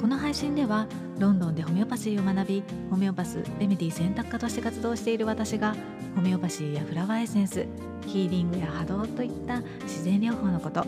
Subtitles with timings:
[0.00, 0.86] この配信では
[1.18, 5.76] ロンドンでホメオパシーを学びホメオパスレメディ選択科として活動している私が
[6.16, 7.66] ホメオパシーやフラワーエッセンス
[8.06, 10.84] ヒーリングや波動といった自然療法のこと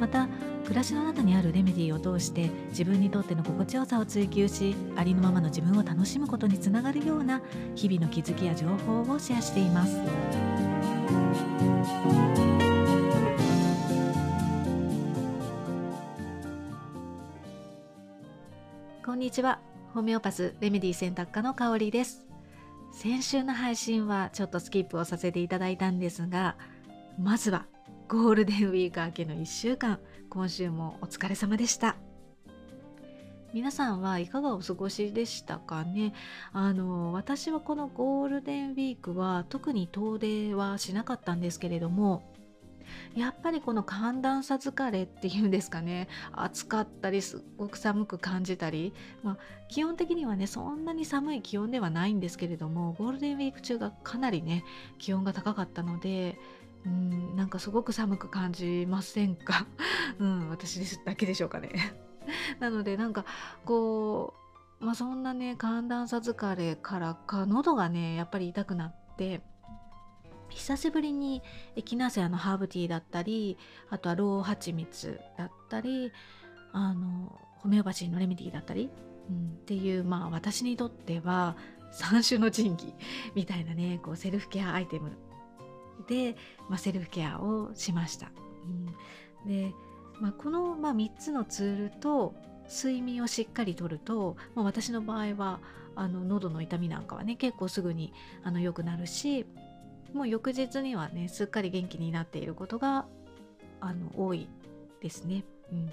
[0.00, 0.28] また
[0.64, 7.40] 暮らしの中にあるレメディを通して自分にとっての心地よさを追求しありのままの自分を楽しむことにつながるような
[7.74, 9.96] 日々の気づきや情報をシェアしています。
[19.18, 19.58] んにちは。
[19.94, 22.24] ホメオパスレメディ選択科の香りです。
[22.92, 26.56] 先週の配信はちょっとスキップをさせていただいたんですが
[27.18, 27.66] まずは
[28.06, 29.98] ゴールデンウィーク明けの1週間
[30.30, 31.96] 今週もお疲れ様でした。
[33.52, 36.14] 皆さんはいかがお過ごしでしたかね？
[36.52, 42.22] あの私はこのゴールデンウィークは特に遠出はしなかったんですけれども
[43.14, 46.08] やっぱりこの寒暖差疲れっていうんですかね。
[46.32, 49.36] 暑かったりすごく寒く感じたり、まあ、
[49.68, 54.64] 基本的にはねそんなに寒い気温ではないんですけれどもゴールデンウィーク中がかなりね
[54.98, 56.38] 気温が高かったので
[56.86, 59.66] うんなんかすごく寒く感じませんか？
[60.18, 61.70] うん私だけでしょうかね。
[62.60, 63.24] なのでなんか
[63.64, 64.34] こ
[64.80, 69.42] うまあそんなね寒暖差疲れからか喉がねやっぱり痛くなって
[70.50, 71.42] 久しぶりに
[71.76, 73.58] エキナセアのハーブティーだったり
[73.90, 76.12] あとはローハチミツだったり
[76.72, 78.90] あのホメオパシーのレメディーだったり、
[79.30, 81.56] うん、っていうまあ私にとっては
[81.90, 82.94] 三種の神器
[83.34, 85.12] みたいなねこうセルフケアアイテム
[86.06, 86.36] で、
[86.68, 88.30] まあ、セルフケアをしました。
[89.44, 89.72] うん、で、
[90.20, 92.34] まあ、この、まあ、3つのツールと
[92.68, 95.60] 睡眠をしっかりとると、まあ、私の場合は
[95.96, 98.12] あの喉の痛みなんかはね結構すぐに
[98.44, 99.46] あの良くなるし
[100.12, 103.06] もう翌日にはねすっかり元気になっていることが
[103.80, 104.48] あの多い
[105.00, 105.44] ですね。
[105.72, 105.90] うん、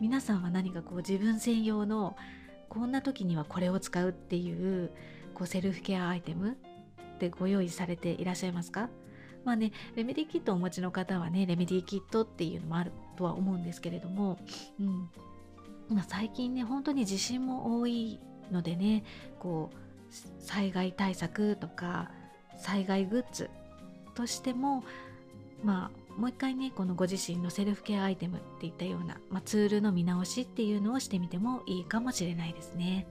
[0.00, 2.16] 皆さんは何かこう自分専用の
[2.68, 4.90] こんな時にはこれを使うっていう
[5.34, 8.88] こうセルフケアアイテムってご用意されていらっしゃいますか？
[9.44, 14.38] まあね、レメディキットをお持ちの方はね、レメディキットっていうのもあるとは思うんですけれども、
[14.80, 15.10] うん、
[15.94, 19.04] ま、最近ね、本当に地震も多いのでね、
[19.38, 19.76] こう、
[20.42, 22.10] 災害対策とか、
[22.58, 23.50] 災害グッズ
[24.14, 24.84] としても
[25.62, 33.06] まあもう一回ねこのご自身のセルフケアアイテムっていったような、まあ、ツールの見直しっていうのをしてみてもいいかもしれないですね。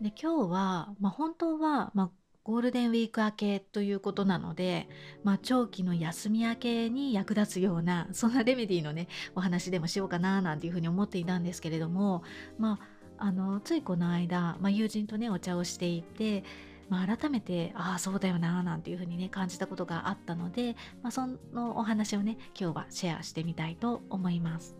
[0.00, 2.10] で今日は、まあ、本当は、まあ、
[2.44, 4.88] ゴールデンウィーク明けということなので、
[5.24, 12.22] まあ、長期の休み明けに役立つようなそんなレメディーのねお話でもしようかななんていうふうに思っていたんですけれども、
[12.58, 12.78] ま
[13.18, 16.44] あ、あのついこの間、まあ、友人とねお茶をしていて
[16.88, 24.76] まあ、改めてああそうだよななんていうふうにね感じたことがあったので、まあ、そのお話をね今日はシェアしてみたいと思います。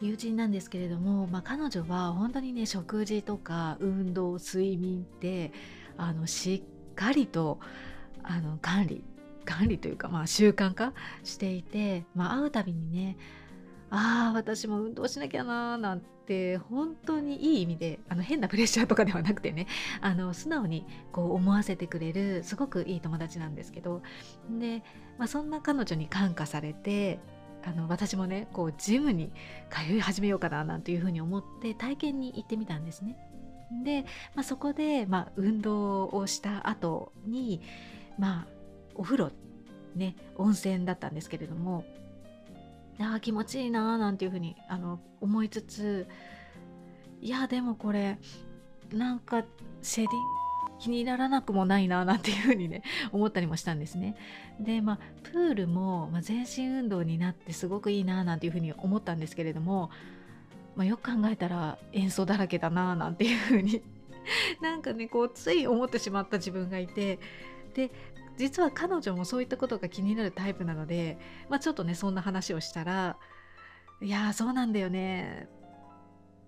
[0.00, 5.52] 友人なんですけれども、まあ、彼女は本当にね食事とか運動睡眠って
[5.96, 7.60] あのしっかりと
[8.24, 9.04] あの管理
[9.44, 13.16] 管理というか、まあ、習慣化していて、まあ、会うたびにね
[13.90, 19.66] ああ私も運動しなきゃなーなんて本当にいい意味であの変なプレッシャーとかではなくてね
[20.00, 24.02] あの素直にこう思わせてくれるすごくいい友達なんですけど
[24.50, 24.82] で、
[25.18, 27.20] まあ、そんな彼女に感化されて
[27.64, 29.32] あの私もねこうジムに
[29.70, 33.16] 通い始めようかななんていうふうに思って体験に行ってみたんですね。
[33.84, 34.02] で、
[34.34, 37.62] まあ、そこで、まあ、運動をした後に
[38.18, 38.46] まあ
[38.94, 39.30] お風呂
[39.94, 41.84] ね温泉だったんですけれども
[43.00, 46.08] あ気持ちいいなーなんていうふうにあの思いつつ
[47.20, 48.18] いやでもこれ
[48.92, 49.44] なんか
[49.80, 50.42] シェディン
[50.82, 52.82] 気にならなくもないななんていうふうにね
[53.12, 54.16] 思ったりもしたんですね。
[54.58, 59.90] でまあプールも、まあ、全身運動になってすごくいいななんていうふうに思ったんですけれども、
[60.74, 63.80] まあ、よく考えたら塩素だらけだななんていうふうに
[64.60, 67.20] なんかねこうつい思ってしまった自分がいて
[67.74, 67.92] で
[68.36, 71.18] 実は彼女もそういったことが気になるタイプなので、
[71.48, 73.16] まあ、ちょっとねそんな話をしたら
[74.00, 75.48] 「いやそうなんだよね」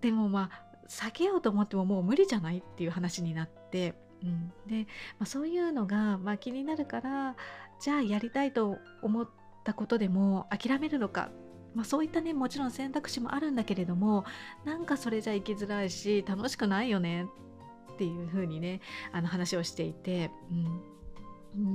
[0.01, 4.87] でもまあ避けようと思ってももう無理じゃないっていう話になって、うん、で、
[5.19, 7.35] まあ、そういうのが、まあ、気になるから
[7.79, 9.29] じゃあやりたいと思っ
[9.63, 11.29] たことでも諦めるのか。
[11.73, 14.23] まあ、そういったねもちろん選択肢もあるんだけれども
[14.63, 17.27] なんかそれじゃ生きづらいし楽しくないよね
[17.93, 18.79] っていうふうにね
[19.11, 20.81] あの話をしていて、うん、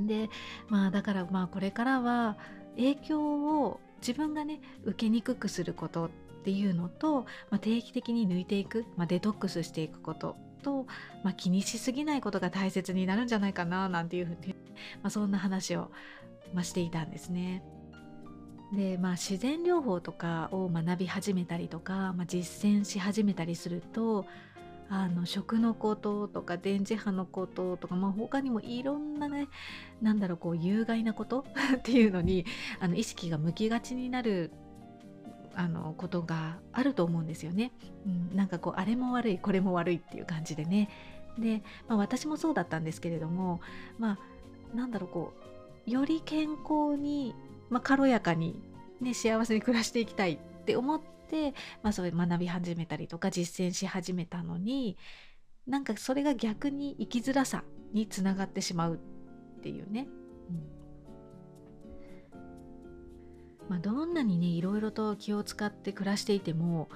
[0.06, 0.28] で
[0.68, 2.36] まあだからまあこれからは
[2.76, 6.10] 影響を自分がね受けにくくすることっ
[6.44, 10.86] ていうのと、まあ、定期的に抜いていく、まあ、デトックスしていくことと、
[11.22, 14.54] まあ、気にしすぎないことが大切になるんじゃないかななんていうふうに
[15.02, 15.90] まあ、そんな話を、
[16.54, 17.62] まあ、していたんですね。
[18.72, 24.26] でまあ自然療法とかを学び始めたりとか、まあ、実践し始めたりすると
[24.92, 29.46] あの食のこととか電磁波のこととか、まあ、他にもいろんなね
[30.02, 31.44] なんだろうこう有害なこと
[31.78, 32.44] っていうのに
[32.80, 34.50] あの意識が向きがちになる
[35.54, 37.72] あのことがあると思うんですよね。
[38.04, 40.88] うん、なんかこうあれも悪いこれも悪いっていう感じでね。
[41.38, 43.60] で、まあ、私もそうだったんですけれども
[43.98, 44.18] ま
[44.72, 45.32] あなんだろうこ
[45.86, 47.34] うより健康に、
[47.68, 48.60] まあ、軽やかに、
[49.00, 51.19] ね、幸せに暮らしていきたいって思って、
[51.82, 54.96] まあ、そういう学び始めたりとか実践し始めたのに
[55.66, 60.08] なんかそれが逆に生きづらさにつながってしまうっていうね。
[60.50, 60.80] うん
[63.68, 66.88] まあ、どんなにねいろいろと気を使って暮らしていても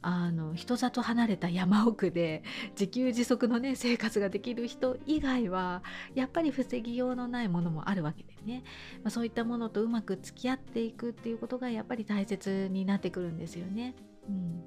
[0.00, 2.44] あの人里離れた山奥で
[2.78, 5.82] 自給自足のね生活ができる人以外は
[6.14, 8.62] やっぱり防ぎようのないものもあるわけでね、
[9.02, 13.94] まあ、そういったものとうまく付き合っていくっていうことがやっぱり大切になってくるんですよね。
[14.28, 14.62] うん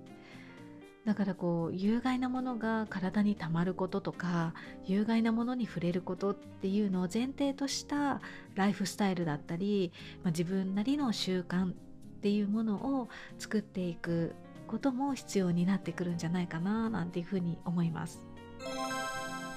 [1.05, 4.53] だからこう有害なものが体にたまることとか
[4.85, 8.21] 有害なものに触れることっていうのを前提とした
[8.53, 9.91] ライフスタイルだったり、
[10.23, 11.73] まあ、自分なりの習慣っ
[12.21, 14.35] ていうものを作っていく
[14.71, 18.25] ことも必要になってくるんじゃないかななんていうふうに思います。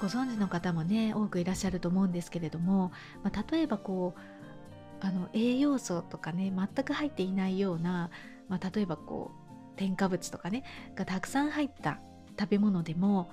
[0.00, 2.90] ご存知の方もね多くいらっしゃると思うんですけれども、
[3.22, 8.10] まあ、例えばこうあの栄養素とかね全く入っていないような、
[8.48, 10.64] まあ、例えばこう添加物とかね
[10.96, 12.00] がたくさん入った
[12.38, 13.30] 食べ物でも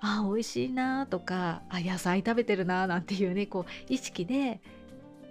[0.00, 4.60] あ美味しいなとかあ野菜食べてるななんていうねこう意識で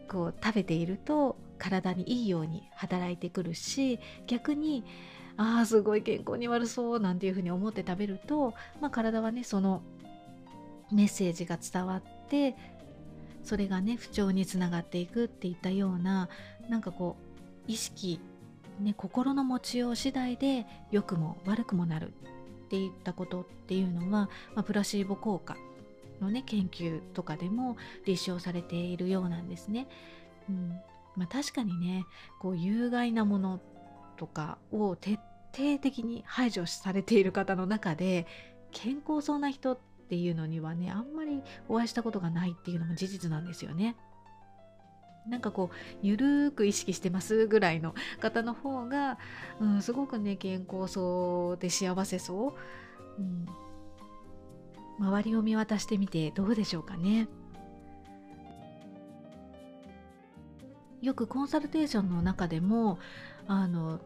[0.10, 4.84] こう食べていると体にいいように働いてくるし逆に
[5.38, 9.82] あーすごい健康に悪そうなんていうふうに思って食べると、まあ、体はねその
[10.92, 12.56] メッセージが伝わって
[13.44, 16.30] それがね不調につながっていくっていったような
[16.70, 17.18] なんかこ
[17.68, 18.20] う意識
[18.80, 22.14] ね、心の持ちよう次第で良くも悪くもなる
[22.66, 25.56] っていったことっていうのは、まあ、プラシーボ効果
[26.22, 29.88] のね研究とかでも立証されているようなんですね。
[30.50, 30.70] うん
[31.16, 32.06] まあ、確かにね
[32.40, 33.62] こう有害なもの
[34.18, 35.20] とかを徹
[35.56, 38.26] 底的に排除されている方の中で
[38.72, 39.80] 健康そうな人っ
[40.10, 43.96] ていうのにはねあんまりお会いしたことがないっていうのも事実なんですよね。
[45.28, 49.18] なんかこうゆるーく意識してますぐらいの方の方が、
[49.62, 52.50] うん、すごくね健康そうで幸せそ
[53.18, 53.46] う、うん、
[55.00, 57.30] 周りを見渡してみてどうでしょうかね。
[61.02, 62.98] よくコンサルテーションの中でも
[63.48, 64.00] あの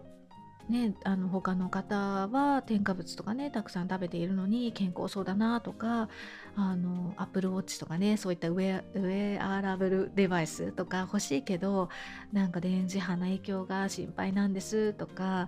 [0.70, 6.10] ね、あの他の方は添加物とかねたくさん食べているのに健康そうだなとか
[6.58, 11.88] あのアップルウォッチとかねそういったウェアラブルデバイスとか欲しいけど
[12.34, 15.48] なんか電磁波の影響が心配なんですとか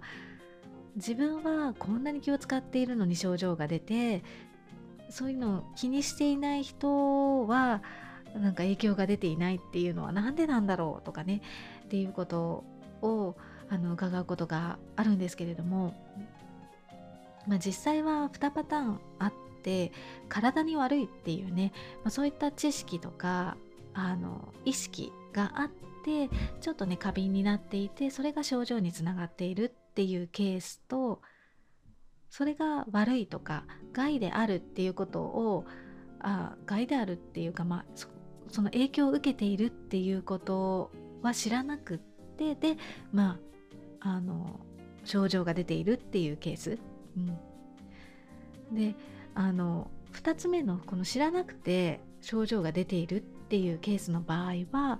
[0.95, 4.23] 自分はこんなに気を使っているのに症状が出て
[5.09, 7.81] そういうのを気にしていない人は
[8.35, 11.41] なんか影響が出ていないっていうのは何でなんだろうとかね
[11.85, 12.63] っていうこと
[13.01, 13.35] を
[13.69, 15.93] あの伺うことがあるんですけれども、
[17.47, 19.33] まあ、実際は2パターンあっ
[19.63, 19.91] て
[20.27, 21.71] 体に悪いっていうね、
[22.03, 23.57] まあ、そういった知識とか
[23.93, 25.69] あの意識があっ
[26.03, 26.29] て
[26.61, 31.21] ちょっとね過敏になっていてそれが症状につながっているっていうケースと
[32.29, 35.65] それが悪いとか害であるっていうことを
[36.19, 37.85] あ害であるっていうか、まあ、
[38.49, 41.97] その影響を受けているっていうことは知らなくっ
[42.37, 42.77] てで
[43.11, 43.48] まあ
[44.01, 44.59] あの
[45.03, 46.77] 症状が出ているっていうケース、
[47.17, 48.95] うん、で
[49.35, 54.99] あの2つ目のこの知らなくて症状が出ているっていうケースの場合は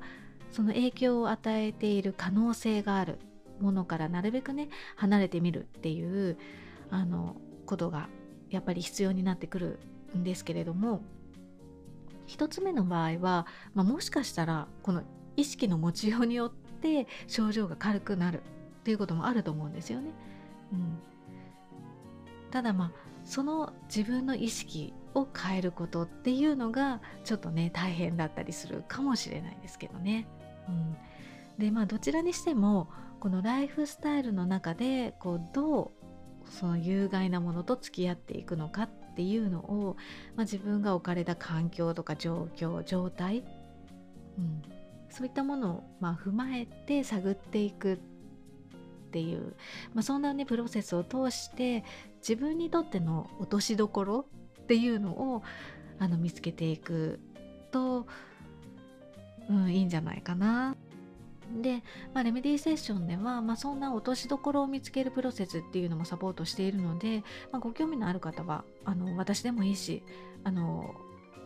[0.51, 3.19] その影響を与えている可能性がある。
[3.59, 6.37] ものからなるべくね離れてみるっていう
[6.89, 8.09] あのことが
[8.49, 9.79] やっぱり必要になってくる
[10.17, 11.01] んですけれども
[12.27, 15.03] 1つ目の場合は、まあ、もしかしたらこの
[15.35, 18.41] 意識の持ちようによって症状が軽くなる。
[18.79, 20.09] っていうこともあると思うんですよね。
[20.71, 20.99] うん、
[22.51, 22.91] ただまあ
[23.23, 30.27] その自分の意識を変えることっていうのがちょっとね大変だったりするかもしれないですけどね。
[30.67, 30.95] うん、
[31.57, 35.91] でまあどちらにしてもこのライフスタイルの中でこうど
[36.45, 39.97] うその有害なものと付き合っていくのかっていうのを、
[40.35, 43.43] まあ、自分が置かれた環境とか状況状態、
[44.37, 44.61] うん、
[45.09, 47.97] そういったものをまあ踏まえて探っていくっ
[49.09, 49.55] ていう、
[49.93, 51.83] まあ、そんなねプロセスを通して
[52.19, 54.25] 自分にとっての落としどころ
[54.61, 55.43] っていうのを
[55.99, 57.19] あの見つけていく
[57.71, 58.05] と
[59.49, 60.75] うん、いいんじゃないかな。
[61.61, 70.03] で、まあ、レメディーセッションでは、まあ、そんな落としどころを見つけるプロセスっていうのもサポートしているので、まあ、ご興味のある方はあの私でもいいし
[70.43, 70.93] あの、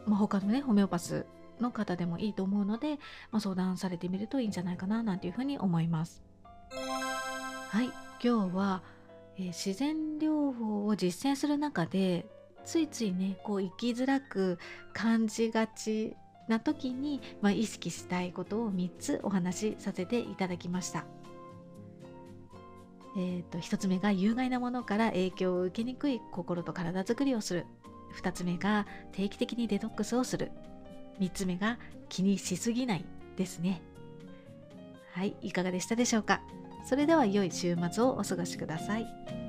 [0.05, 1.25] まあ、他のねホメオパス
[1.61, 2.99] の方でもいいと思うので、
[3.31, 6.21] まあ、相談されてみるといいんじゃないかななんていうふうに思います。
[7.73, 7.85] はい。
[8.23, 8.83] 今日は、
[9.35, 12.23] えー、自然療法を実践する中で
[12.65, 14.59] ついついねこう生きづらく
[14.93, 16.15] 感じがち
[16.47, 21.05] な時に、まあ、意識したいことを3つお話しさせていただきました。
[23.17, 27.65] えーと、1つ目が有害なものから影響を受けにくい心と体づくりをする。
[28.21, 30.51] 2つ目が定期的にデトックスをする。
[31.19, 33.81] 3つ目が気にしすぎないですね。
[35.13, 35.35] はい。
[35.41, 36.39] いかがでしたでしょうか？
[36.83, 39.42] それでは良い週末をお過ごしください。